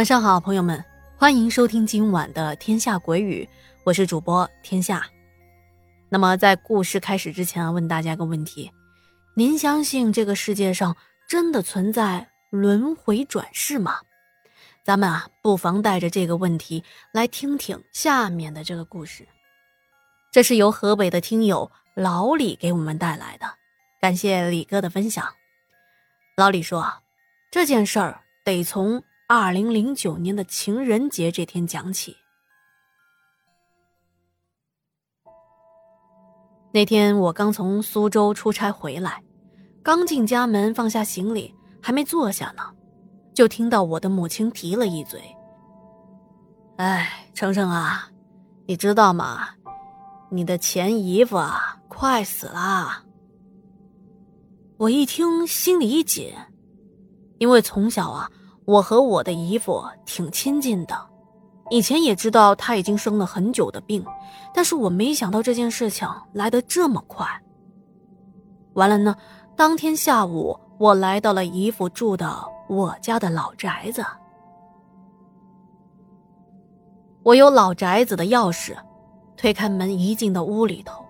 [0.00, 0.82] 晚上好，朋友们，
[1.18, 3.44] 欢迎收听今晚的《天下鬼语》，
[3.84, 5.06] 我是主播天下。
[6.08, 8.72] 那么，在故事开始之前啊，问大家个问题：
[9.34, 10.96] 您相信这个世界上
[11.28, 13.98] 真的存在轮回转世吗？
[14.82, 19.28] 咱们啊，不妨带着这个问题来听听下面的这个故事。
[20.32, 23.46] 这是由河北的听友老李给我们带来的，
[24.00, 25.34] 感谢李哥的分享。
[26.38, 26.90] 老李说，
[27.50, 32.16] 这件事儿得从二零零九年的情人节这天讲起。
[36.72, 39.22] 那天我刚从苏州出差回来，
[39.84, 42.74] 刚进家门放下行李，还没坐下呢，
[43.32, 45.22] 就听到我的母亲提了一嘴
[46.78, 48.10] ：“哎，程程啊，
[48.66, 49.50] 你知道吗？
[50.28, 53.04] 你的前姨夫啊，快死了。”
[54.76, 56.34] 我一听，心里一紧，
[57.38, 58.28] 因为从小啊，
[58.70, 60.96] 我和我的姨父挺亲近的。
[61.70, 64.04] 以前也知道他已经生了很久的病，
[64.54, 67.26] 但是我没想到这件事情来得这么快。
[68.74, 69.16] 完了呢，
[69.56, 72.32] 当天下午我来到了姨父住的
[72.68, 74.04] 我家的老宅子，
[77.24, 78.76] 我有老宅子的钥匙，
[79.36, 81.04] 推开门一进到屋里头，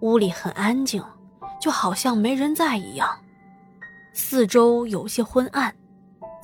[0.00, 1.02] 屋里很安静，
[1.60, 3.08] 就好像没人在一样，
[4.14, 5.74] 四周有些昏暗，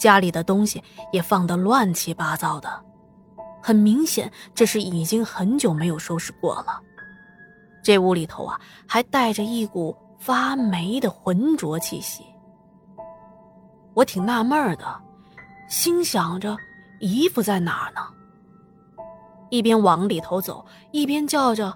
[0.02, 2.68] 家里的东西也放得乱七八糟的。
[3.62, 6.80] 很明显，这是已经很久没有收拾过了。
[7.84, 12.24] 这屋里头啊，还带着一股发霉的浑浊气息。
[13.94, 15.00] 我挺纳闷的，
[15.68, 16.56] 心想着
[16.98, 18.00] 姨夫在哪儿呢？
[19.50, 21.72] 一边往里头走，一边叫着：“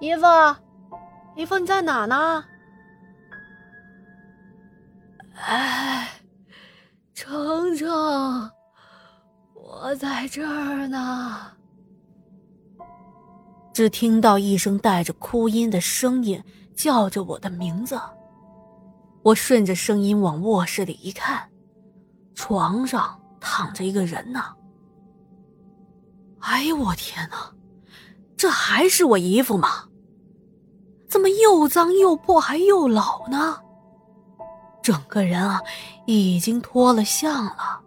[0.00, 0.26] 姨夫，
[1.34, 2.44] 姨夫你在哪呢？”
[5.46, 6.08] 哎，
[9.86, 11.46] 我在这儿呢。
[13.72, 16.42] 只听到一声带着哭音的声音
[16.74, 17.96] 叫着我的名字。
[19.22, 21.48] 我顺着声音往卧室里一看，
[22.34, 24.42] 床上躺着一个人呢。
[26.40, 27.54] 哎呦我天哪，
[28.36, 29.84] 这还是我姨夫吗？
[31.08, 33.60] 怎么又脏又破还又老呢？
[34.82, 35.60] 整个人啊，
[36.06, 37.82] 已经脱了相了。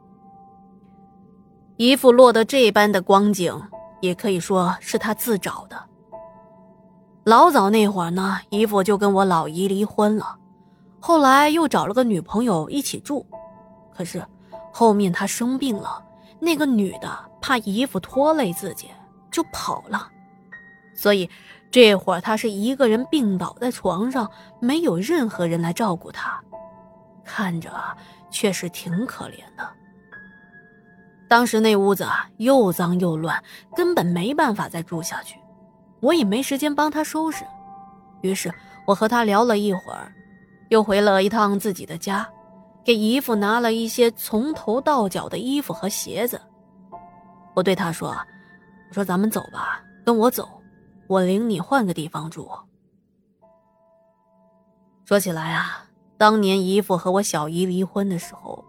[1.79, 3.57] 姨父落得这般的光景，
[4.01, 5.81] 也可以说是他自找的。
[7.23, 10.38] 老早那会儿呢，姨父就跟我老姨离婚了，
[11.00, 13.25] 后来又找了个女朋友一起住。
[13.95, 14.22] 可是
[14.73, 16.03] 后面他生病了，
[16.41, 18.90] 那个女的怕姨父拖累自己，
[19.31, 20.06] 就跑了。
[20.94, 21.29] 所以
[21.72, 24.29] 这会儿他是一个人病倒在床上，
[24.59, 26.44] 没有任何人来照顾他，
[27.23, 27.72] 看着
[28.29, 29.66] 确实挺可怜的。
[31.29, 33.41] 当时那屋子啊，又脏又乱，
[33.75, 35.40] 根本没办法再住下去。
[36.01, 37.45] 我也没时间帮他收拾，
[38.22, 38.51] 于是
[38.88, 40.12] 我和他聊了一会儿，
[40.69, 42.28] 又回了一趟自己的家，
[42.84, 46.41] 给姨父拿了一些从头到脚的衣服和鞋子。
[47.53, 48.17] 我对他说
[48.91, 50.50] ：“说咱们走吧，跟我走，
[51.07, 52.50] 我领你换个地方住。”
[55.06, 55.85] 说起来啊，
[56.17, 58.66] 当年姨父和我小姨离婚的时候，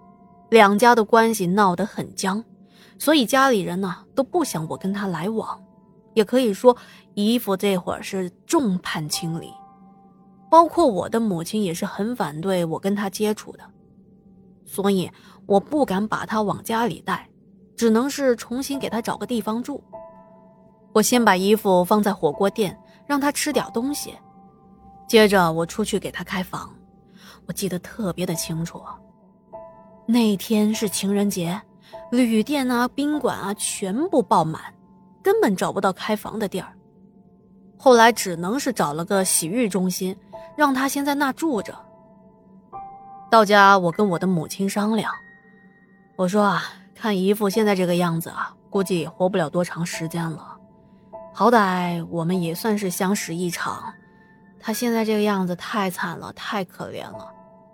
[0.50, 2.44] 两家的关系闹得很僵。
[3.00, 5.59] 所以家里人呢都不想我跟他来往，
[6.12, 6.77] 也可以说
[7.15, 9.50] 姨父这会儿是众叛亲离，
[10.50, 13.60] 包括我的母亲也是很反对我跟他接触的，
[14.66, 15.10] 所以
[15.47, 17.27] 我不敢把他往家里带，
[17.75, 19.83] 只能是重新给他找个地方住。
[20.93, 24.15] 我先把姨父放在火锅店，让他吃点东西，
[25.09, 26.71] 接着我出去给他开房。
[27.47, 28.83] 我记得特别的清楚，
[30.05, 31.59] 那天是情人节。
[32.11, 34.61] 旅店啊，宾馆啊，全部爆满，
[35.22, 36.72] 根本找不到开房的地儿。
[37.77, 40.16] 后来只能是找了个洗浴中心，
[40.57, 41.75] 让他先在那住着。
[43.31, 45.13] 到家，我跟我的母亲商量，
[46.16, 46.63] 我说啊，
[46.95, 50.57] 看姨父现在这个样子啊，估计也活不了多长时间了。
[51.33, 53.95] 好歹我们也算是相识一场，
[54.59, 57.33] 他现在这个样子太惨了，太可怜了，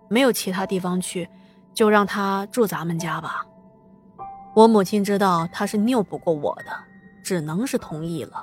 [0.08, 1.28] 没有其他地方去，
[1.72, 3.44] 就让他住咱们家吧。
[4.56, 6.72] 我母亲知道他是拗不过我的，
[7.22, 8.42] 只能是同意了。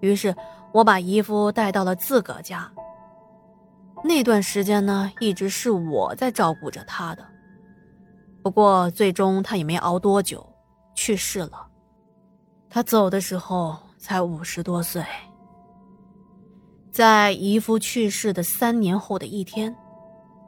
[0.00, 0.34] 于是
[0.72, 2.68] 我把姨夫带到了自个家。
[4.02, 7.24] 那段时间呢，一直是我在照顾着他的。
[8.42, 10.44] 不过最终他也没熬多久，
[10.96, 11.68] 去世了。
[12.68, 15.04] 他走的时候才五十多岁。
[16.90, 19.72] 在姨夫去世的三年后的一天，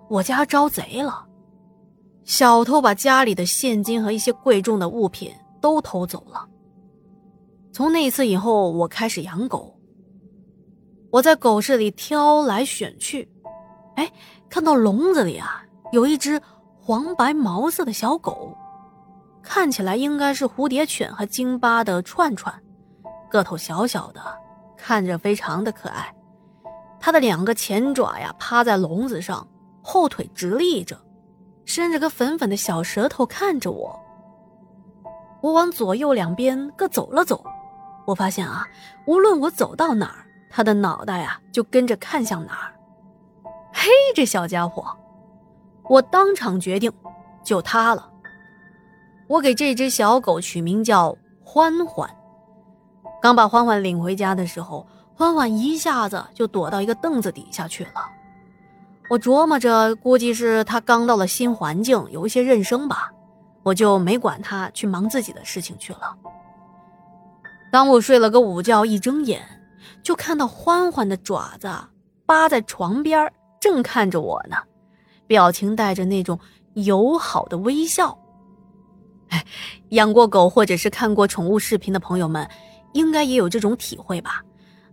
[0.08, 1.25] 我家招贼了。
[2.26, 6.44] 小偷把家里的现金和一些贵重的物品都偷走了。
[7.72, 9.72] 从那次以后，我开始养狗。
[11.12, 13.28] 我在狗市里挑来选去，
[13.94, 14.12] 哎，
[14.50, 15.62] 看到笼子里啊
[15.92, 16.40] 有一只
[16.80, 18.52] 黄白毛色的小狗，
[19.40, 22.52] 看起来应该是蝴蝶犬和京巴的串串，
[23.30, 24.20] 个头小小的，
[24.76, 26.12] 看着非常的可爱。
[26.98, 29.46] 它的两个前爪呀趴在笼子上，
[29.80, 31.00] 后腿直立着，
[31.66, 34.00] 伸着个粉粉的小舌头看着我。
[35.42, 37.44] 我往左右两边各走了走，
[38.06, 38.66] 我发现啊，
[39.06, 40.24] 无论我走到哪儿。
[40.48, 42.72] 他的脑袋呀，就跟着看向哪儿。
[43.74, 44.96] 嘿，这小家伙，
[45.90, 46.90] 我当场决定，
[47.44, 48.10] 就他了。
[49.26, 51.14] 我给这只小狗取名叫
[51.44, 52.08] 欢欢。
[53.20, 58.15] 刚把欢欢领回家的时候，欢欢一下子就躲到一个凳子底下去了。
[59.08, 63.10] 我琢磨着，估计是他刚到了新环境，有一些认生吧，
[63.62, 66.16] 我就没管他，去忙自己的事情去了。
[67.70, 69.42] 当我睡了个午觉，一睁眼。
[70.02, 71.68] 就看到欢欢的爪子
[72.26, 73.28] 扒在床边，
[73.60, 74.56] 正看着我呢，
[75.26, 76.38] 表情带着那种
[76.74, 78.16] 友好的微笑。
[79.30, 79.44] 哎，
[79.88, 82.48] 养过狗或者是看过宠物视频的朋友们，
[82.92, 84.42] 应该也有这种体会吧？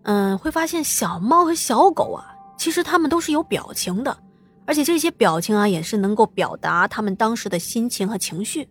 [0.03, 4.17] 嗯，会发现小猫和小狗啊，其实他们都是有表情的，
[4.65, 8.67] 而且这些表情啊，也是能够表达他们当时的心情和情绪。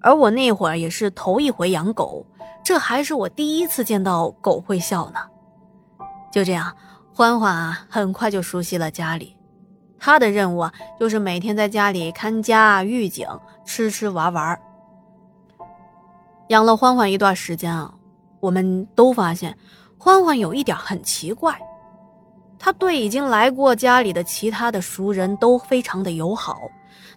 [0.00, 2.26] 而我那会儿也是头一回养狗。
[2.62, 5.20] 这还是我第一次见到狗会笑呢。
[6.32, 6.74] 就这样，
[7.12, 9.36] 欢欢啊，很快就熟悉了家里。
[9.98, 13.28] 他的任务啊，就是每天在家里看家、预警、
[13.66, 14.58] 吃吃玩玩。
[16.48, 17.94] 养了欢欢一段时间啊，
[18.40, 19.56] 我们都发现
[19.98, 21.58] 欢欢有一点很奇怪，
[22.64, 26.62] 他对已经来过家里的其他的熟人都非常的友好，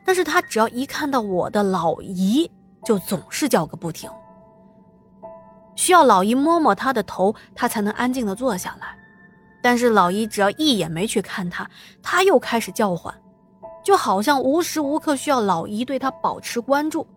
[0.03, 2.51] 但是他只要一看到我的老姨，
[2.83, 4.11] 就总是叫个不停。
[5.73, 8.87] 需要老姨摸摸他的头，他才能安静的坐下来。
[9.63, 11.65] 但是老姨只要一眼没去看他，
[12.03, 13.15] 他又开始叫唤，
[13.85, 17.07] 就好像无时无刻需要老姨对他保持关注，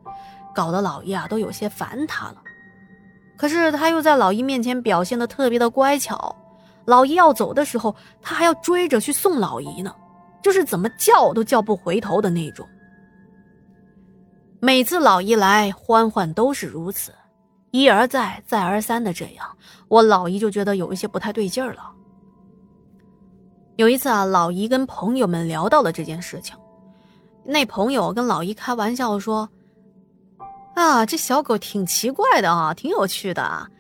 [0.55, 2.37] 搞得老姨啊都有些烦他了。
[3.37, 6.37] 可是他又在老姨面前表现的特别的乖巧，
[6.91, 9.95] 老姨要走的时候，他还要追着去送老姨呢，
[10.43, 12.67] 就是怎么叫都叫不回头的那种。
[14.59, 17.15] 每次老姨来，欢欢都是如此。
[17.71, 19.47] 一而再，再而三的这样，
[19.87, 21.93] 我老姨就觉得有一些不太对劲儿了。
[23.77, 26.57] 有一次啊，老姨跟朋友们聊到了这件事情，
[27.45, 29.49] 那朋友跟老姨开玩笑说
[30.75, 33.71] ：“啊，这小狗挺奇怪的啊，挺有趣的。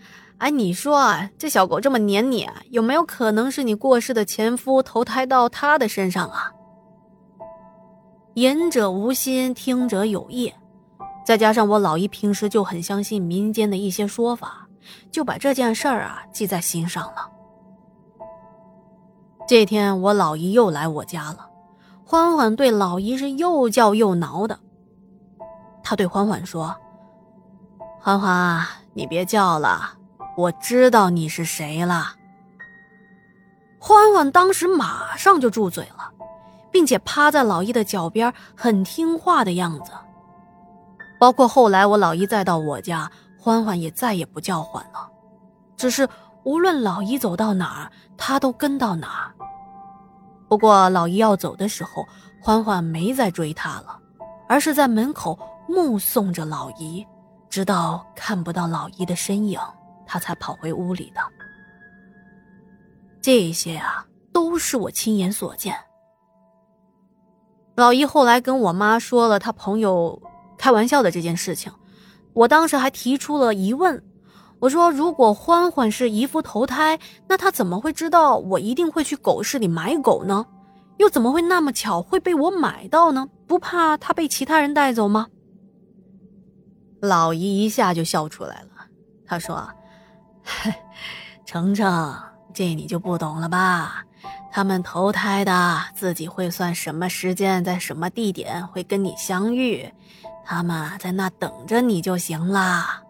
[0.40, 6.50] 哎，你说啊，这小狗这么黏你，有没有可能是你过世的前夫投胎到它的身上啊？”
[8.34, 10.52] 言者无心，听者有意。
[11.26, 14.66] 再加上我老姨平时就很相信民间的一些说法，
[15.10, 17.28] 就把这件事儿啊记在心上了。
[19.46, 21.50] 这天我老姨又来我家了，
[22.02, 24.58] 欢欢对老姨是又叫又挠的。
[25.82, 26.74] 他对欢欢说
[28.00, 28.64] ：“欢欢，
[28.94, 29.98] 你别叫了，
[30.40, 32.14] 我知道你是谁了。”
[33.78, 36.12] 欢欢当时马上就住嘴了，
[36.70, 39.92] 并且趴在老姨的脚边，很听话的样子。
[41.18, 45.08] 包括后来我老姨再到我家，欢欢也再也不叫唤了，
[45.76, 46.08] 只是
[46.44, 49.32] 无论老姨走到哪儿，他都跟到哪儿。
[50.48, 52.06] 不过老姨要走的时候，
[52.40, 53.98] 欢欢没再追他了，
[54.48, 57.06] 而是在门口目送着老姨，
[57.48, 59.58] 直到看不到老姨的身影，
[60.10, 61.20] 他才跑回屋里的。
[63.20, 65.76] 这些啊，都是我亲眼所见。
[67.76, 70.20] 老姨后来跟我妈说了，她朋友。
[70.58, 71.72] 开玩笑的这件事情，
[72.34, 74.02] 我当时还提出了疑问。
[74.58, 76.98] 我说：“如果欢欢是姨夫投胎，
[77.28, 80.44] 那他怎么会知道我一定会去狗市里买狗呢？
[80.98, 83.28] 又怎么会那么巧会被我买到呢？
[83.46, 85.28] 不怕他被其他人带走吗？”
[87.00, 88.86] 老姨一下就笑出来了。
[89.24, 89.66] 她说
[91.44, 92.14] ：“程程，
[92.52, 94.04] 这你就不懂了吧？
[94.52, 99.92] 他们投胎的，自己会算什么时间，在什么地点会跟你相遇。”
[100.44, 103.02] 他们在那等着你就行啦。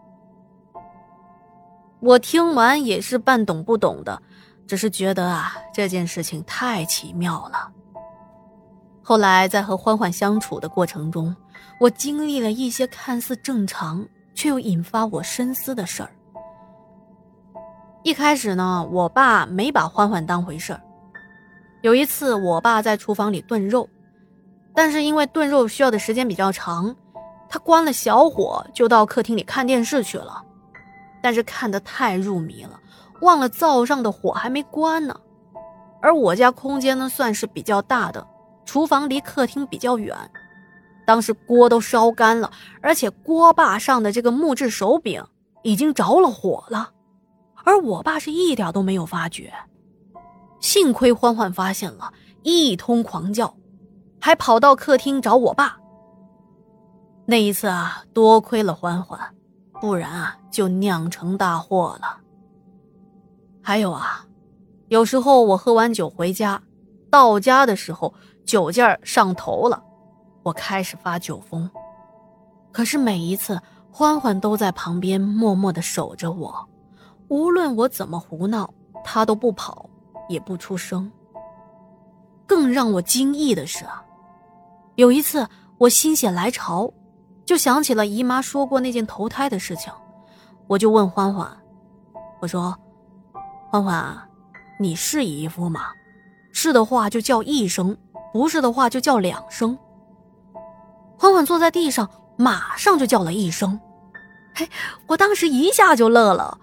[1.99, 4.21] 我听完也是半懂不懂的，
[4.67, 7.71] 只是觉得啊，这件事情太奇妙了。
[9.01, 11.35] 后来在和欢欢相处的过程中，
[11.79, 14.05] 我经历了一些看似正常
[14.35, 16.11] 却又引发我深思的事儿。
[18.03, 20.81] 一开始呢，我爸没把欢欢当回事儿。
[21.81, 23.87] 有一次，我爸在厨房里炖肉。
[24.73, 26.95] 但是因为炖肉需要的时间比较长，
[27.47, 30.41] 他关了小火就到客厅里看电视去了。
[31.21, 32.79] 但是看得太入迷了，
[33.21, 35.15] 忘了灶上的火还没关呢。
[36.01, 38.25] 而我家空间呢算是比较大的，
[38.65, 40.17] 厨房离客厅比较远。
[41.05, 42.49] 当时锅都烧干了，
[42.81, 45.23] 而且锅把上的这个木质手柄
[45.61, 46.89] 已经着了火了，
[47.63, 49.53] 而我爸是一点都没有发觉。
[50.59, 52.13] 幸亏欢欢发现了，
[52.43, 53.55] 一通狂叫，
[54.19, 55.77] 还跑到客厅找我爸。
[57.25, 59.19] 那一次啊，多亏了欢欢，
[59.79, 62.17] 不然啊就酿成大祸了。
[63.61, 64.25] 还有啊，
[64.89, 66.61] 有时候我喝完酒回家，
[67.09, 68.13] 到家的时候
[68.45, 69.81] 酒劲儿上头了。
[70.43, 71.69] 我开始发酒疯，
[72.71, 76.67] 可是每一次欢欢都在旁边默默的守着我，
[77.31, 78.73] 无论我怎么胡闹，
[79.05, 79.89] 他都不跑，
[80.27, 81.09] 也不出声。
[82.45, 84.03] 更让我惊异的是啊，
[84.95, 85.47] 有一次
[85.77, 86.91] 我心血来潮，
[87.45, 89.93] 就想起了姨妈说过那件投胎的事情，
[90.67, 91.49] 我就问欢欢，
[92.41, 92.77] 我说
[93.71, 94.13] ：“欢欢，
[94.77, 95.85] 你是姨夫吗？
[96.51, 97.97] 是的话就叫一声，
[98.33, 99.77] 不是的话就叫两声。”
[101.17, 103.79] 欢欢坐在地上，马上就叫了一声
[104.53, 104.67] ：“嘿！”
[105.07, 106.59] 我当时一下就乐了，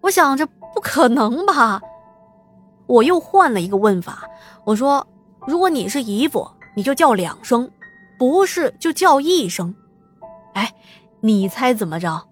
[0.00, 1.80] 我想着不可能吧。
[2.86, 4.28] 我又换了一个问法，
[4.64, 5.06] 我说
[5.46, 7.70] ：“如果你是姨夫，你就叫两声，
[8.18, 9.74] 不是就叫一声。”
[10.54, 10.74] 哎，
[11.20, 12.26] 你猜怎么着？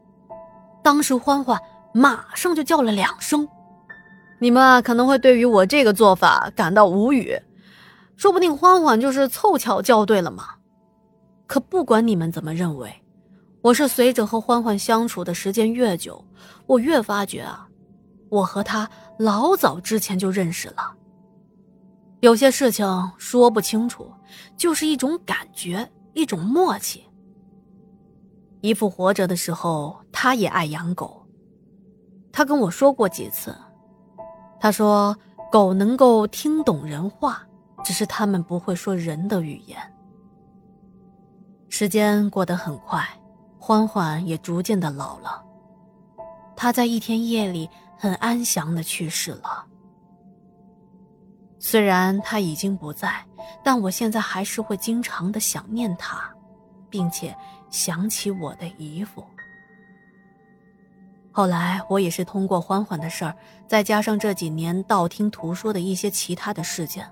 [0.82, 1.61] 当时欢欢
[1.92, 3.46] 马上就叫了两声。
[4.38, 7.38] 你们啊可能会对于我这个做法感到无语，
[8.16, 10.44] 说不定欢欢就是凑巧叫对了嘛。
[11.46, 12.92] 可不管你们怎么认为，
[13.66, 16.25] 我是随着和欢欢相处的时间越久，
[16.66, 17.68] 我越发觉啊，
[18.28, 20.94] 我和他老早之前就认识了。
[22.20, 22.87] 有些事情
[23.18, 24.08] 说不清楚，
[24.56, 27.02] 就是一种感觉，一种默契。
[28.61, 31.26] 姨父活着的时候，他也爱养狗，
[32.30, 33.52] 他跟我说过几次，
[34.61, 35.16] 他说
[35.50, 37.44] 狗能够听懂人话，
[37.82, 39.76] 只是他们不会说人的语言。
[41.68, 43.04] 时间过得很快，
[43.66, 45.42] 欢欢也逐渐的老了。
[46.54, 47.68] 他在一天夜里
[47.99, 49.66] 很安详的去世了。
[51.58, 53.26] 虽然他已经不在，
[53.64, 56.32] 但我现在还是会经常的想念他，
[56.88, 57.37] 并且
[57.68, 59.26] 想起我的姨父。
[61.32, 63.35] 后来我也是通过欢欢的事儿，
[63.66, 67.04] 再加上这几年道听途说的一些其他的事件，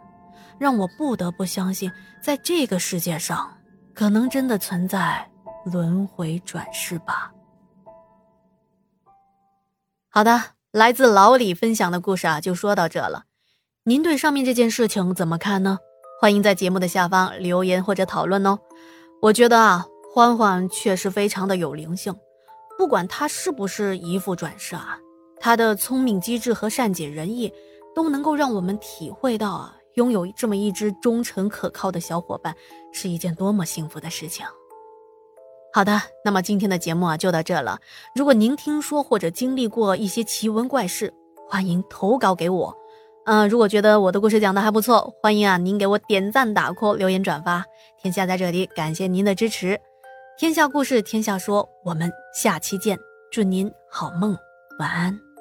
[0.56, 1.90] 让我不得不相信，
[2.23, 3.52] 在这个世界上。
[3.92, 5.28] 可能真的存在
[5.64, 7.33] 轮回转世吧。
[10.09, 10.40] 好的，
[10.71, 13.25] 来自老李分享的故事啊，就说到这了。
[13.85, 15.78] 您对上面这件事情怎么看呢？
[16.21, 18.59] 欢迎在节目的下方留言或者讨论哦。
[19.21, 22.14] 我觉得啊，欢欢确实非常的有灵性，
[22.78, 24.99] 不管他是不是姨父转世啊，
[25.40, 27.52] 他的聪明机智和善解人意，
[27.94, 29.75] 都能够让我们体会到啊。
[29.94, 32.54] 拥有这么一只忠诚可靠的小伙伴，
[32.92, 34.44] 是一件多么幸福的事情。
[35.74, 37.80] 好的，那么今天的节目啊就到这了。
[38.14, 41.12] 如果您听说或者经历过一些奇闻怪事，
[41.48, 42.72] 欢迎投稿给我。
[43.26, 47.64] 嗯，如果觉得我的故事讲的还不错，欢迎啊您给我点赞、打 call、留言、转发。
[48.00, 49.76] 天下在这里，感谢您的支持。
[50.38, 52.08] 天下故事，天下说，我们
[52.40, 52.96] 下期见。
[53.32, 54.38] 祝您好梦，
[54.78, 55.33] 晚安。